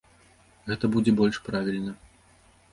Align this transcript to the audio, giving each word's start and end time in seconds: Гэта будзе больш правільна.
Гэта 0.69 0.85
будзе 0.95 1.11
больш 1.21 1.41
правільна. 1.51 1.97